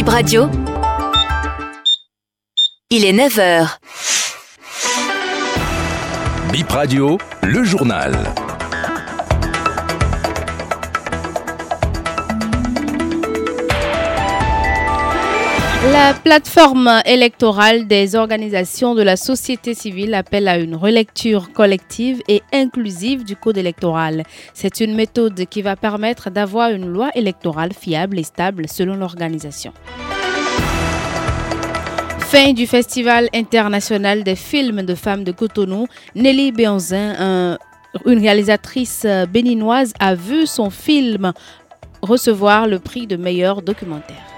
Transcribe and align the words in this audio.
Bip 0.00 0.08
Radio. 0.08 0.48
Il 2.88 3.04
est 3.04 3.12
9h. 3.12 3.68
Bip 6.50 6.70
Radio, 6.70 7.18
le 7.42 7.64
journal. 7.64 8.16
La 15.88 16.12
plateforme 16.12 17.00
électorale 17.06 17.86
des 17.86 18.14
organisations 18.14 18.94
de 18.94 19.00
la 19.00 19.16
société 19.16 19.72
civile 19.72 20.12
appelle 20.12 20.46
à 20.46 20.58
une 20.58 20.76
relecture 20.76 21.52
collective 21.54 22.20
et 22.28 22.42
inclusive 22.52 23.24
du 23.24 23.34
code 23.34 23.56
électoral. 23.56 24.24
C'est 24.52 24.80
une 24.80 24.94
méthode 24.94 25.46
qui 25.46 25.62
va 25.62 25.76
permettre 25.76 26.28
d'avoir 26.28 26.68
une 26.70 26.86
loi 26.86 27.08
électorale 27.14 27.72
fiable 27.72 28.18
et 28.18 28.24
stable 28.24 28.68
selon 28.68 28.94
l'organisation. 28.94 29.72
Fin 32.18 32.52
du 32.52 32.66
Festival 32.66 33.30
international 33.32 34.22
des 34.22 34.36
films 34.36 34.82
de 34.82 34.94
femmes 34.94 35.24
de 35.24 35.32
Cotonou, 35.32 35.86
Nelly 36.14 36.52
Béanzin, 36.52 37.56
une 38.04 38.18
réalisatrice 38.18 39.06
béninoise, 39.32 39.94
a 39.98 40.14
vu 40.14 40.46
son 40.46 40.68
film 40.68 41.32
recevoir 42.02 42.66
le 42.66 42.78
prix 42.78 43.06
de 43.06 43.16
meilleur 43.16 43.62
documentaire. 43.62 44.29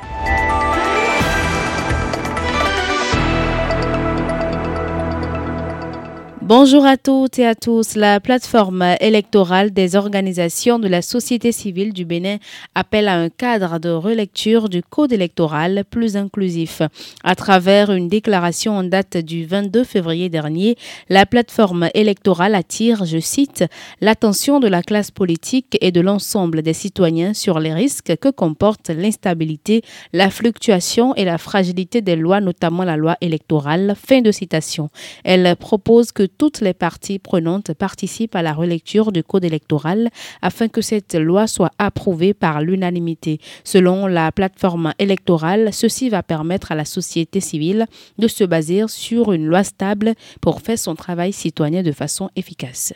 Bonjour 6.54 6.84
à 6.84 6.98
toutes 6.98 7.38
et 7.38 7.46
à 7.46 7.54
tous. 7.54 7.94
La 7.94 8.20
plateforme 8.20 8.84
électorale 9.00 9.70
des 9.70 9.96
organisations 9.96 10.78
de 10.78 10.86
la 10.86 11.00
société 11.00 11.50
civile 11.50 11.94
du 11.94 12.04
Bénin 12.04 12.36
appelle 12.74 13.08
à 13.08 13.14
un 13.14 13.30
cadre 13.30 13.78
de 13.78 13.88
relecture 13.88 14.68
du 14.68 14.82
code 14.82 15.14
électoral 15.14 15.82
plus 15.88 16.14
inclusif. 16.14 16.82
À 17.24 17.34
travers 17.36 17.90
une 17.90 18.08
déclaration 18.08 18.76
en 18.76 18.84
date 18.84 19.16
du 19.16 19.46
22 19.46 19.82
février 19.82 20.28
dernier, 20.28 20.76
la 21.08 21.24
plateforme 21.24 21.88
électorale 21.94 22.54
attire, 22.54 23.06
je 23.06 23.18
cite, 23.18 23.64
l'attention 24.02 24.60
de 24.60 24.68
la 24.68 24.82
classe 24.82 25.10
politique 25.10 25.78
et 25.80 25.90
de 25.90 26.02
l'ensemble 26.02 26.60
des 26.60 26.74
citoyens 26.74 27.32
sur 27.32 27.60
les 27.60 27.72
risques 27.72 28.14
que 28.18 28.28
comportent 28.28 28.90
l'instabilité, 28.90 29.80
la 30.12 30.28
fluctuation 30.28 31.14
et 31.14 31.24
la 31.24 31.38
fragilité 31.38 32.02
des 32.02 32.16
lois, 32.16 32.42
notamment 32.42 32.84
la 32.84 32.98
loi 32.98 33.16
électorale. 33.22 33.94
Fin 33.96 34.20
de 34.20 34.30
citation. 34.30 34.90
Elle 35.24 35.56
propose 35.56 36.12
que 36.12 36.24
toutes 36.42 36.60
les 36.60 36.74
parties 36.74 37.20
prenantes 37.20 37.72
participent 37.72 38.34
à 38.34 38.42
la 38.42 38.52
relecture 38.52 39.12
du 39.12 39.22
code 39.22 39.44
électoral 39.44 40.10
afin 40.40 40.66
que 40.66 40.80
cette 40.80 41.14
loi 41.14 41.46
soit 41.46 41.70
approuvée 41.78 42.34
par 42.34 42.62
l'unanimité. 42.62 43.38
Selon 43.62 44.08
la 44.08 44.32
plateforme 44.32 44.92
électorale, 44.98 45.72
ceci 45.72 46.08
va 46.08 46.24
permettre 46.24 46.72
à 46.72 46.74
la 46.74 46.84
société 46.84 47.38
civile 47.38 47.86
de 48.18 48.26
se 48.26 48.42
baser 48.42 48.88
sur 48.88 49.32
une 49.32 49.46
loi 49.46 49.62
stable 49.62 50.14
pour 50.40 50.62
faire 50.62 50.80
son 50.80 50.96
travail 50.96 51.32
citoyen 51.32 51.84
de 51.84 51.92
façon 51.92 52.28
efficace. 52.34 52.92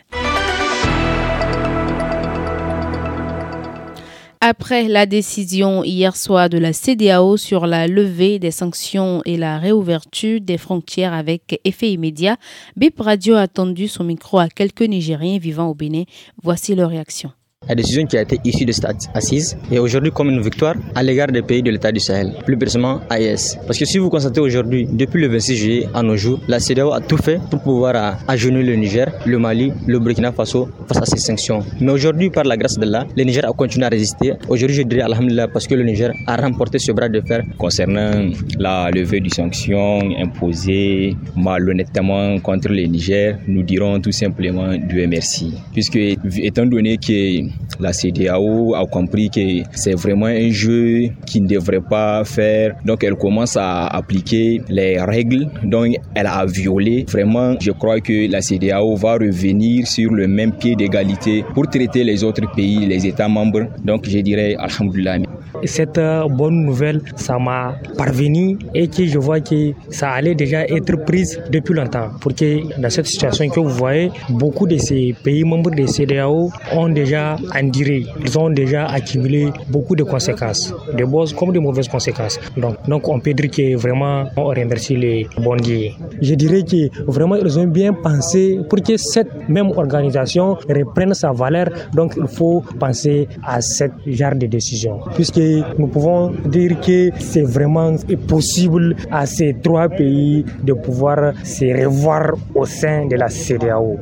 Après 4.49 4.87
la 4.87 5.07
décision 5.07 5.83
hier 5.83 6.15
soir 6.15 6.49
de 6.49 6.57
la 6.57 6.73
CDAO 6.73 7.37
sur 7.37 7.67
la 7.67 7.89
levée 7.89 8.39
des 8.39 8.53
sanctions 8.53 9.21
et 9.25 9.37
la 9.37 9.59
réouverture 9.59 10.41
des 10.41 10.57
frontières 10.57 11.15
avec 11.15 11.61
effet 11.65 11.91
immédiat, 11.91 12.37
BIP 12.77 13.01
Radio 13.01 13.35
a 13.35 13.49
tendu 13.49 13.89
son 13.89 14.05
micro 14.05 14.39
à 14.39 14.49
quelques 14.49 14.83
Nigériens 14.83 15.39
vivant 15.39 15.67
au 15.67 15.75
Bénin. 15.75 16.05
Voici 16.45 16.77
leur 16.77 16.91
réaction 16.91 17.33
la 17.69 17.75
décision 17.75 18.07
qui 18.07 18.17
a 18.17 18.23
été 18.23 18.39
issue 18.45 18.65
de 18.65 18.73
cette 18.73 18.87
assise 19.15 19.57
est 19.73 19.79
aujourd'hui 19.79 20.11
comme 20.13 20.31
une 20.31 20.41
victoire 20.41 20.75
à 20.95 21.03
l'égard 21.03 21.29
des 21.29 21.43
pays 21.43 21.63
de 21.63 21.71
l'État 21.71 21.91
du 21.93 22.01
Sahel, 22.01 22.33
plus 22.45 22.57
précisément 22.57 23.01
AES. 23.11 23.59
Parce 23.67 23.79
que 23.79 23.85
si 23.85 23.99
vous 23.99 24.09
constatez 24.09 24.41
aujourd'hui, 24.41 24.87
depuis 24.91 25.21
le 25.21 25.29
26 25.29 25.57
juillet 25.57 25.89
à 25.95 26.03
nos 26.03 26.17
jours, 26.17 26.41
la 26.49 26.61
CEDEAO 26.61 26.93
a 26.93 27.01
tout 27.01 27.17
fait 27.17 27.41
pour 27.51 27.61
pouvoir 27.61 28.19
agenouiller 28.29 28.67
le 28.71 28.77
Niger, 28.77 29.13
le 29.25 29.39
Mali, 29.39 29.73
le 29.87 29.99
Burkina 29.99 30.33
Faso 30.33 30.69
face 30.87 30.99
à 31.03 31.07
ces 31.07 31.19
sanctions. 31.19 31.61
Mais 31.81 31.93
aujourd'hui, 31.93 32.31
par 32.31 32.45
la 32.45 32.57
grâce 32.57 32.79
d'Allah, 32.79 33.07
le 33.17 33.25
Niger 33.25 33.45
a 33.49 33.53
continué 33.53 33.87
à 33.87 33.89
résister. 33.89 34.35
Aujourd'hui, 34.49 34.77
je 34.77 34.83
dirais 34.83 35.03
Alhamdulillah 35.03 35.49
parce 35.49 35.67
que 35.67 35.75
le 35.75 35.83
Niger 35.85 36.13
a 36.27 36.37
remporté 36.37 36.79
ce 36.79 36.93
bras 36.93 37.09
de 37.09 37.21
fer. 37.21 37.43
Concernant 37.59 38.31
la 38.59 38.91
levée 38.91 39.21
des 39.21 39.31
sanctions 39.31 40.01
imposées 40.19 41.17
malhonnêtement 41.37 42.39
contre 42.41 42.69
le 42.69 42.83
Niger, 42.83 43.39
nous 43.49 43.63
dirons 43.63 44.01
tout 44.01 44.13
simplement 44.13 44.69
Dieu 44.77 45.07
merci. 45.09 45.55
Puisque 45.73 45.97
étant 45.97 46.67
donné 46.67 46.97
que 46.99 47.56
la 47.81 47.93
CDAO 47.93 48.75
a 48.75 48.87
compris 48.87 49.31
que 49.31 49.63
c'est 49.73 49.95
vraiment 49.95 50.27
un 50.27 50.51
jeu 50.51 51.11
qui 51.27 51.41
ne 51.41 51.49
devrait 51.49 51.81
pas 51.81 52.25
faire. 52.25 52.77
Donc 52.85 53.05
elle 53.05 53.17
commence 53.17 53.57
à 53.57 53.87
appliquer 53.87 54.63
les 54.69 55.01
règles 55.01 55.49
dont 55.65 55.91
elle 56.15 56.27
a 56.27 56.45
violé. 56.47 57.05
Vraiment, 57.09 57.55
je 57.61 57.73
crois 57.73 58.01
que 58.01 58.31
la 58.31 58.41
CDAO 58.41 58.97
va 58.97 59.15
revenir 59.15 59.87
sur 59.87 60.13
le 60.13 60.27
même 60.27 60.53
pied 60.53 60.77
d'égalité 60.77 61.45
pour 61.55 61.69
traiter 61.69 62.05
les 62.05 62.25
autres 62.25 62.51
pays, 62.55 62.87
les 62.87 63.07
États 63.07 63.29
membres. 63.29 63.67
Donc 63.85 64.09
je 64.09 64.19
dirais 64.19 64.57
Alhamdulillah. 64.59 65.19
Cette 65.65 65.99
euh, 65.99 66.29
bonne 66.29 66.65
nouvelle, 66.65 67.01
ça 67.17 67.39
m'a 67.39 67.77
parvenu 67.97 68.59
et 68.75 68.89
que 68.89 69.07
je 69.07 69.19
vois 69.19 69.41
que 69.41 69.73
ça 69.91 70.11
allait 70.11 70.35
déjà 70.35 70.67
être 70.67 71.05
prise 71.05 71.41
depuis 71.51 71.75
longtemps. 71.75 72.11
Pour 72.21 72.35
que 72.35 72.79
dans 72.81 72.91
cette 72.91 73.07
situation 73.07 73.49
que 73.49 73.61
vous 73.61 73.71
voyez, 73.71 74.11
beaucoup 74.29 74.67
de 74.67 74.77
ces 74.77 75.15
pays 75.25 75.45
membres 75.45 75.71
de 75.71 75.87
CDAO 75.87 76.51
ont 76.73 76.89
déjà 76.89 77.37
enduré, 77.55 78.07
ils 78.25 78.39
ont 78.39 78.51
déjà 78.51 78.87
accumulé 78.87 79.49
beaucoup 79.69 79.97
de 79.97 80.03
conséquences, 80.03 80.73
de 80.97 81.05
bonnes 81.05 81.33
comme 81.39 81.53
de 81.53 81.59
mauvaises 81.59 81.89
conséquences. 81.89 82.39
Donc, 82.57 82.77
donc 82.89 83.09
on 83.09 83.21
peut 83.21 83.35
dire 83.35 83.51
que 83.51 83.77
vraiment 83.77 84.25
on 84.37 84.47
remercie 84.47 84.97
les 84.97 85.27
bons 85.39 85.57
dieux. 85.57 85.91
Je 86.21 86.35
dirais 86.35 86.63
que 86.63 86.91
vraiment 87.07 87.37
ils 87.37 87.59
ont 87.59 87.67
bien 87.67 87.93
pensé 87.93 88.61
pour 88.69 88.81
que 88.83 88.97
cette 88.97 89.49
même 89.49 89.71
organisation 89.71 90.55
reprenne 90.69 91.15
sa 91.15 91.33
valeur. 91.33 91.69
Donc 91.95 92.15
il 92.17 92.29
faut 92.29 92.63
penser 92.79 93.29
à 93.43 93.61
ce 93.61 93.85
genre 94.07 94.35
de 94.35 94.47
décision. 94.47 95.01
Puisque 95.15 95.41
nous 95.79 95.89
pouvons 95.89 96.33
dire 96.47 96.79
que 96.81 97.11
c'est 97.19 97.43
vraiment 97.43 97.95
possible 98.29 98.97
à 99.11 99.27
ces 99.27 99.55
trois 99.63 99.89
pays 99.89 100.45
de 100.63 100.73
pouvoir 100.73 101.33
se 101.45 101.65
revoir 101.85 102.33
au 102.55 102.65
sein 102.67 103.07
de 103.07 103.17
la 103.17 103.29
CDAO. 103.29 103.99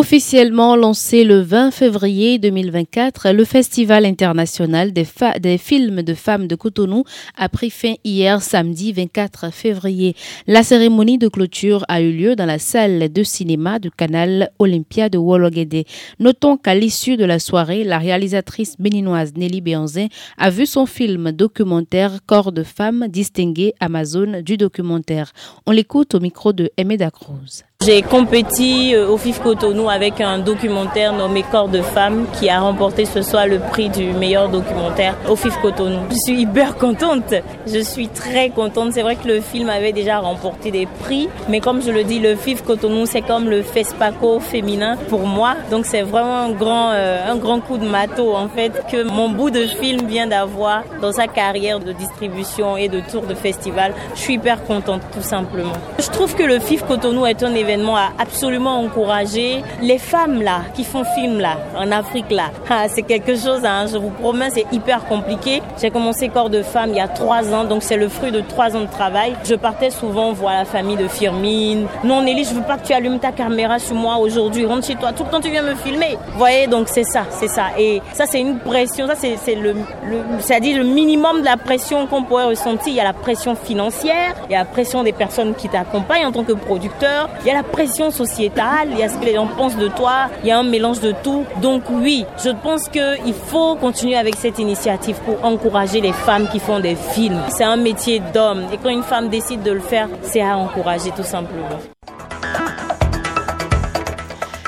Officiellement 0.00 0.76
lancé 0.76 1.24
le 1.24 1.42
20 1.42 1.72
février 1.72 2.38
2024, 2.38 3.32
le 3.32 3.44
Festival 3.44 4.06
international 4.06 4.94
des, 4.94 5.58
films 5.58 6.00
de 6.00 6.14
femmes 6.14 6.46
de 6.46 6.54
Cotonou 6.54 7.04
a 7.36 7.50
pris 7.50 7.68
fin 7.68 7.92
hier 8.02 8.40
samedi 8.40 8.94
24 8.94 9.52
février. 9.52 10.16
La 10.46 10.62
cérémonie 10.62 11.18
de 11.18 11.28
clôture 11.28 11.84
a 11.86 12.00
eu 12.00 12.12
lieu 12.12 12.34
dans 12.34 12.46
la 12.46 12.58
salle 12.58 13.12
de 13.12 13.22
cinéma 13.22 13.78
du 13.78 13.90
canal 13.90 14.50
Olympia 14.58 15.10
de 15.10 15.18
Wologede. 15.18 15.84
Notons 16.18 16.56
qu'à 16.56 16.74
l'issue 16.74 17.18
de 17.18 17.26
la 17.26 17.38
soirée, 17.38 17.84
la 17.84 17.98
réalisatrice 17.98 18.76
béninoise 18.78 19.34
Nelly 19.36 19.60
Béanzin 19.60 20.06
a 20.38 20.48
vu 20.48 20.64
son 20.64 20.86
film 20.86 21.30
documentaire 21.30 22.20
Corps 22.24 22.52
de 22.52 22.62
femmes 22.62 23.06
distingué 23.06 23.74
Amazon 23.80 24.40
du 24.40 24.56
documentaire. 24.56 25.32
On 25.66 25.72
l'écoute 25.72 26.14
au 26.14 26.20
micro 26.20 26.54
de 26.54 26.70
Emeda 26.78 27.10
Cruz. 27.10 27.64
J'ai 27.82 28.02
compéti 28.02 28.94
au 28.94 29.16
FIF 29.16 29.40
Cotonou 29.40 29.88
avec 29.88 30.20
un 30.20 30.38
documentaire 30.38 31.14
nommé 31.14 31.42
Corps 31.50 31.68
de 31.68 31.80
femmes 31.80 32.26
qui 32.38 32.50
a 32.50 32.60
remporté 32.60 33.06
ce 33.06 33.22
soir 33.22 33.46
le 33.46 33.58
prix 33.58 33.88
du 33.88 34.12
meilleur 34.12 34.50
documentaire 34.50 35.16
au 35.26 35.34
FIF 35.34 35.56
Cotonou. 35.62 36.00
Je 36.10 36.16
suis 36.16 36.42
hyper 36.42 36.76
contente. 36.76 37.32
Je 37.66 37.78
suis 37.78 38.08
très 38.08 38.50
contente. 38.50 38.92
C'est 38.92 39.00
vrai 39.00 39.16
que 39.16 39.26
le 39.26 39.40
film 39.40 39.70
avait 39.70 39.92
déjà 39.92 40.18
remporté 40.18 40.70
des 40.70 40.84
prix, 40.84 41.30
mais 41.48 41.60
comme 41.60 41.80
je 41.80 41.90
le 41.90 42.04
dis, 42.04 42.18
le 42.18 42.36
FIF 42.36 42.62
Cotonou, 42.64 43.06
c'est 43.06 43.22
comme 43.22 43.48
le 43.48 43.62
FESPACO 43.62 44.40
féminin 44.40 44.98
pour 45.08 45.26
moi. 45.26 45.54
Donc 45.70 45.86
c'est 45.86 46.02
vraiment 46.02 46.36
un 46.36 46.50
grand, 46.50 46.90
euh, 46.90 47.32
un 47.32 47.36
grand 47.36 47.60
coup 47.60 47.78
de 47.78 47.86
matos 47.86 48.36
en 48.36 48.50
fait 48.50 48.72
que 48.92 49.04
mon 49.04 49.30
bout 49.30 49.48
de 49.48 49.64
film 49.64 50.06
vient 50.06 50.26
d'avoir 50.26 50.82
dans 51.00 51.12
sa 51.12 51.28
carrière 51.28 51.80
de 51.80 51.92
distribution 51.92 52.76
et 52.76 52.88
de 52.88 53.00
tour 53.00 53.22
de 53.22 53.34
festival. 53.34 53.94
Je 54.14 54.20
suis 54.20 54.34
hyper 54.34 54.62
contente 54.64 55.00
tout 55.14 55.22
simplement. 55.22 55.72
Je 55.98 56.10
trouve 56.10 56.34
que 56.34 56.42
le 56.42 56.58
FIF 56.58 56.84
Cotonou 56.84 57.24
est 57.24 57.42
un 57.42 57.54
événement 57.54 57.69
a 57.96 58.10
absolument 58.18 58.80
encouragé 58.80 59.62
les 59.82 59.98
femmes 59.98 60.42
là 60.42 60.62
qui 60.74 60.84
font 60.84 61.04
film 61.04 61.40
là 61.40 61.56
en 61.76 61.90
Afrique 61.92 62.30
là. 62.30 62.50
Ah, 62.72 62.86
c'est 62.88 63.02
quelque 63.02 63.34
chose, 63.34 63.64
hein, 63.64 63.86
je 63.92 63.98
vous 63.98 64.10
promets, 64.10 64.48
c'est 64.50 64.64
hyper 64.70 65.04
compliqué. 65.06 65.60
J'ai 65.80 65.90
commencé 65.90 66.28
corps 66.28 66.50
de 66.50 66.62
femme 66.62 66.90
il 66.90 66.96
y 66.96 67.00
a 67.00 67.08
trois 67.08 67.52
ans, 67.52 67.64
donc 67.64 67.82
c'est 67.82 67.96
le 67.96 68.08
fruit 68.08 68.30
de 68.30 68.40
trois 68.40 68.76
ans 68.76 68.82
de 68.82 68.86
travail. 68.86 69.34
Je 69.44 69.56
partais 69.56 69.90
souvent 69.90 70.32
voir 70.32 70.54
la 70.54 70.64
famille 70.64 70.96
de 70.96 71.08
Firmine. 71.08 71.86
Non 72.04 72.22
Nelly, 72.22 72.44
je 72.44 72.54
veux 72.54 72.62
pas 72.62 72.78
que 72.78 72.86
tu 72.86 72.92
allumes 72.92 73.18
ta 73.18 73.32
caméra 73.32 73.80
sur 73.80 73.96
moi 73.96 74.18
aujourd'hui. 74.18 74.66
Rentre 74.66 74.86
chez 74.86 74.94
toi. 74.94 75.12
Tout 75.12 75.24
le 75.24 75.30
temps 75.30 75.40
tu 75.40 75.50
viens 75.50 75.62
me 75.62 75.74
filmer. 75.74 76.16
Voyez, 76.36 76.68
donc 76.68 76.86
c'est 76.88 77.04
ça, 77.04 77.24
c'est 77.30 77.48
ça. 77.48 77.66
Et 77.76 78.00
ça 78.12 78.26
c'est 78.26 78.40
une 78.40 78.58
pression. 78.58 79.08
Ça 79.08 79.14
c'est 79.16 79.54
le, 79.56 79.72
le 79.72 80.18
c'est-à-dire 80.38 80.78
le 80.78 80.84
minimum 80.84 81.40
de 81.40 81.44
la 81.44 81.56
pression 81.56 82.06
qu'on 82.06 82.22
pourrait 82.22 82.44
ressentir. 82.44 82.88
Il 82.88 82.94
y 82.94 83.00
a 83.00 83.04
la 83.04 83.12
pression 83.12 83.56
financière, 83.56 84.34
il 84.48 84.52
y 84.52 84.54
a 84.54 84.60
la 84.60 84.64
pression 84.64 85.02
des 85.02 85.12
personnes 85.12 85.54
qui 85.54 85.68
t'accompagnent 85.68 86.26
en 86.26 86.32
tant 86.32 86.44
que 86.44 86.52
producteur, 86.52 87.28
il 87.40 87.46
y 87.46 87.50
a 87.50 87.54
la 87.54 87.59
la 87.60 87.68
pression 87.68 88.10
sociétale, 88.10 88.88
il 88.92 88.98
y 88.98 89.02
a 89.02 89.08
ce 89.10 89.18
que 89.18 89.24
les 89.26 89.34
gens 89.34 89.46
pensent 89.46 89.76
de 89.76 89.88
toi, 89.88 90.30
il 90.42 90.48
y 90.48 90.50
a 90.50 90.58
un 90.58 90.62
mélange 90.62 91.00
de 91.00 91.12
tout. 91.22 91.44
Donc 91.60 91.82
oui, 91.90 92.24
je 92.42 92.48
pense 92.48 92.88
qu'il 92.88 93.34
faut 93.34 93.74
continuer 93.74 94.16
avec 94.16 94.36
cette 94.36 94.58
initiative 94.58 95.16
pour 95.26 95.44
encourager 95.44 96.00
les 96.00 96.14
femmes 96.14 96.48
qui 96.50 96.58
font 96.58 96.80
des 96.80 96.94
films. 96.94 97.42
C'est 97.50 97.64
un 97.64 97.76
métier 97.76 98.22
d'homme 98.32 98.62
et 98.72 98.78
quand 98.78 98.88
une 98.88 99.02
femme 99.02 99.28
décide 99.28 99.62
de 99.62 99.72
le 99.72 99.80
faire, 99.80 100.08
c'est 100.22 100.40
à 100.40 100.56
encourager 100.56 101.10
tout 101.14 101.22
simplement. 101.22 101.68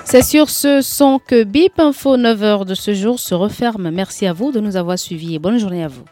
C'est 0.04 0.22
sur 0.22 0.50
ce 0.50 0.82
son 0.82 1.18
que 1.18 1.44
BIP 1.44 1.80
Info 1.80 2.18
9h 2.18 2.66
de 2.66 2.74
ce 2.74 2.92
jour 2.92 3.18
se 3.18 3.34
referme. 3.34 3.90
Merci 3.90 4.26
à 4.26 4.34
vous 4.34 4.52
de 4.52 4.60
nous 4.60 4.76
avoir 4.76 4.98
suivis 4.98 5.36
et 5.36 5.38
bonne 5.38 5.58
journée 5.58 5.82
à 5.82 5.88
vous. 5.88 6.04